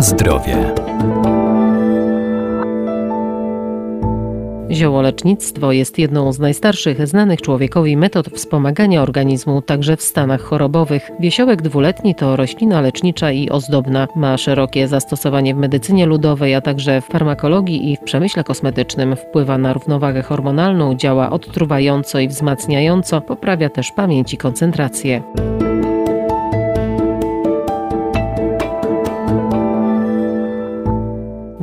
[0.00, 0.74] Zdrowie.
[4.70, 11.10] Ziołolecznictwo jest jedną z najstarszych znanych człowiekowi metod wspomagania organizmu, także w stanach chorobowych.
[11.20, 14.08] Wiesiołek dwuletni to roślina lecznicza i ozdobna.
[14.16, 19.16] Ma szerokie zastosowanie w medycynie ludowej, a także w farmakologii i w przemyśle kosmetycznym.
[19.16, 25.22] Wpływa na równowagę hormonalną, działa odtruwająco i wzmacniająco, poprawia też pamięć i koncentrację.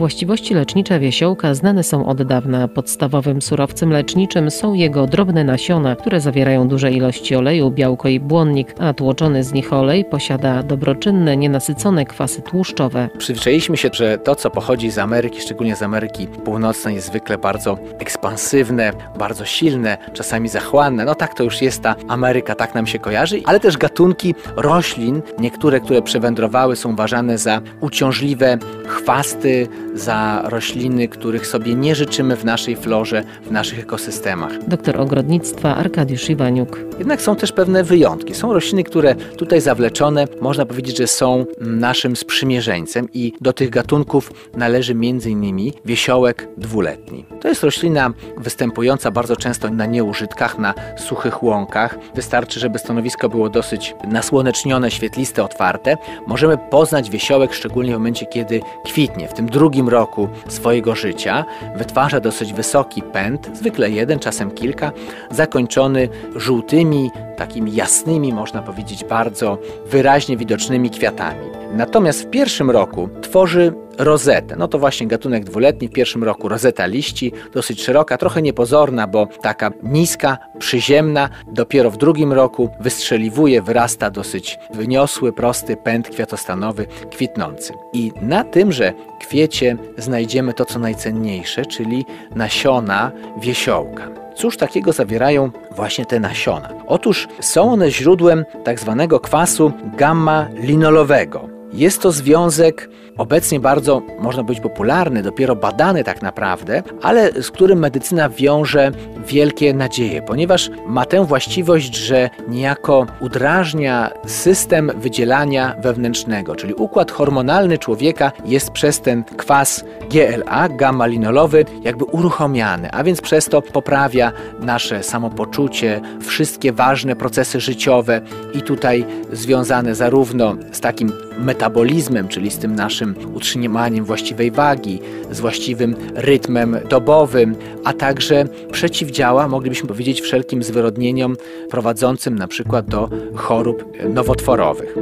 [0.05, 2.67] Właściwości lecznicze wiesiołka znane są od dawna.
[2.67, 8.75] Podstawowym surowcem leczniczym są jego drobne nasiona, które zawierają duże ilości oleju, białko i błonnik,
[8.79, 13.09] a tłoczony z nich olej posiada dobroczynne, nienasycone kwasy tłuszczowe.
[13.17, 17.77] Przyzwyczailiśmy się, że to, co pochodzi z Ameryki, szczególnie z Ameryki Północnej, jest zwykle bardzo
[17.99, 21.05] ekspansywne, bardzo silne, czasami zachłanne.
[21.05, 25.21] No tak to już jest ta Ameryka, tak nam się kojarzy, ale też gatunki roślin,
[25.39, 32.45] niektóre, które przewędrowały, są uważane za uciążliwe chwasty, za rośliny, których sobie nie życzymy w
[32.45, 34.67] naszej florze, w naszych ekosystemach.
[34.67, 36.79] Doktor ogrodnictwa Arkadiusz Iwaniuk.
[36.99, 38.35] Jednak są też pewne wyjątki.
[38.35, 44.31] Są rośliny, które tutaj zawleczone, można powiedzieć, że są naszym sprzymierzeńcem i do tych gatunków
[44.57, 45.71] należy m.in.
[45.85, 47.25] wiesiołek dwuletni.
[47.41, 51.97] To jest roślina występująca bardzo często na nieużytkach, na suchych łąkach.
[52.15, 55.97] Wystarczy, żeby stanowisko było dosyć nasłonecznione, świetliste, otwarte.
[56.27, 59.27] Możemy poznać wiesiołek szczególnie w momencie, kiedy kwitnie.
[59.27, 61.45] W tym drugim roku swojego życia
[61.77, 64.91] wytwarza dosyć wysoki pęd, zwykle jeden, czasem kilka,
[65.31, 71.47] zakończony żółtymi, takimi jasnymi, można powiedzieć, bardzo wyraźnie widocznymi kwiatami.
[71.71, 74.55] Natomiast w pierwszym roku tworzy rozetę.
[74.55, 79.27] No to właśnie gatunek dwuletni, w pierwszym roku rozeta liści, dosyć szeroka, trochę niepozorna, bo
[79.41, 81.29] taka niska, przyziemna.
[81.51, 87.73] Dopiero w drugim roku wystrzeliwuje, wyrasta dosyć wyniosły, prosty pęd kwiatostanowy, kwitnący.
[87.93, 92.05] I na tymże kwiecie znajdziemy to, co najcenniejsze, czyli
[92.35, 93.11] nasiona
[93.41, 94.07] wiesiołka.
[94.35, 96.69] Cóż takiego zawierają właśnie te nasiona?
[96.87, 101.49] Otóż są one źródłem tak zwanego kwasu gamma-linolowego.
[101.75, 107.79] Jest to związek obecnie bardzo, można być popularny, dopiero badany tak naprawdę, ale z którym
[107.79, 108.91] medycyna wiąże
[109.27, 117.77] wielkie nadzieje, ponieważ ma tę właściwość, że niejako udrażnia system wydzielania wewnętrznego, czyli układ hormonalny
[117.77, 125.03] człowieka jest przez ten kwas GLA, gamma-linolowy, jakby uruchomiany, a więc przez to poprawia nasze
[125.03, 128.21] samopoczucie, wszystkie ważne procesy życiowe
[128.53, 134.99] i tutaj związane zarówno z takim metabolizmem, czyli z tym naszym utrzymaniem właściwej wagi,
[135.31, 141.35] z właściwym rytmem dobowym, a także przeciwdziała, moglibyśmy powiedzieć, wszelkim zwyrodnieniom
[141.69, 144.95] prowadzącym na przykład do chorób nowotworowych.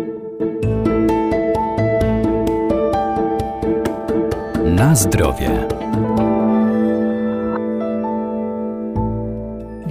[4.66, 5.68] Na zdrowie.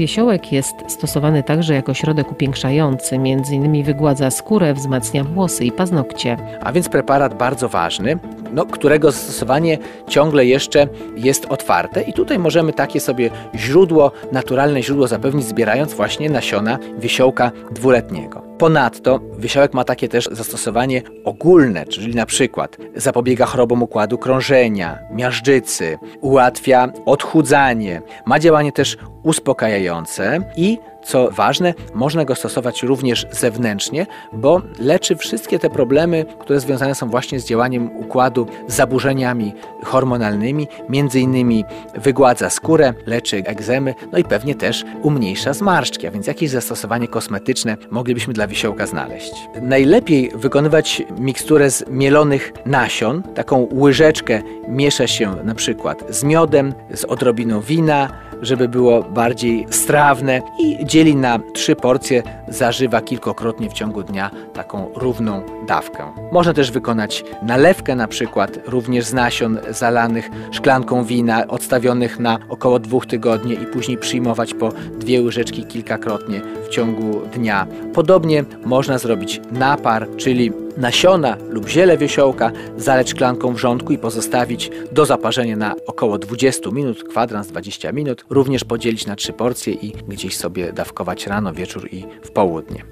[0.03, 3.85] Wiesiołek jest stosowany także jako środek upiększający, m.in.
[3.85, 6.37] wygładza skórę, wzmacnia włosy i paznokcie.
[6.63, 8.19] A więc preparat bardzo ważny,
[8.53, 15.07] no, którego zastosowanie ciągle jeszcze jest otwarte i tutaj możemy takie sobie źródło, naturalne źródło
[15.07, 18.42] zapewnić zbierając właśnie nasiona wiesiołka dwuletniego.
[18.59, 25.99] Ponadto wiesiołek ma takie też zastosowanie ogólne, czyli na przykład zapobiega chorobom układu krążenia, miażdżycy,
[26.21, 34.63] ułatwia odchudzanie, ma działanie też uspokajające i co ważne, można go stosować również zewnętrznie, bo
[34.79, 39.53] leczy wszystkie te problemy, które związane są właśnie z działaniem układu, z zaburzeniami
[39.85, 41.65] hormonalnymi, między innymi
[41.95, 47.77] wygładza skórę, leczy egzemy, no i pewnie też umniejsza zmarszczki, a więc jakieś zastosowanie kosmetyczne
[47.91, 49.33] moglibyśmy dla wisiołka znaleźć.
[49.63, 57.05] Najlepiej wykonywać miksturę z mielonych nasion, taką łyżeczkę miesza się na przykład z miodem, z
[57.05, 58.09] odrobiną wina,
[58.43, 64.91] żeby było bardziej strawne i dzieli na trzy porcje, zażywa kilkokrotnie w ciągu dnia taką
[64.95, 66.13] równą dawkę.
[66.33, 72.79] Można też wykonać nalewkę na przykład również z nasion zalanych szklanką wina odstawionych na około
[72.79, 74.69] dwóch tygodni i później przyjmować po
[74.99, 77.67] dwie łyżeczki kilkakrotnie w ciągu dnia.
[77.95, 85.07] Podobnie można zrobić napar, czyli nasiona lub ziele wiesiołka zaleć szklanką wrzątku i pozostawić do
[85.07, 90.37] zaparzenia na około 20 minut, kwadrans 20 minut, również podzielić na trzy porcje i gdzieś
[90.37, 92.85] sobie dawkować rano, wieczór i w południe.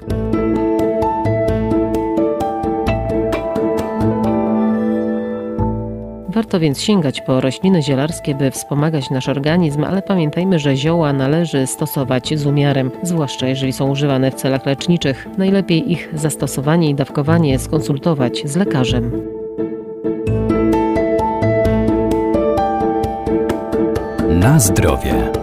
[6.50, 11.66] Warto więc sięgać po rośliny zielarskie, by wspomagać nasz organizm, ale pamiętajmy, że zioła należy
[11.66, 15.26] stosować z umiarem, zwłaszcza jeżeli są używane w celach leczniczych.
[15.38, 19.22] Najlepiej ich zastosowanie i dawkowanie skonsultować z lekarzem.
[24.28, 25.39] Na zdrowie.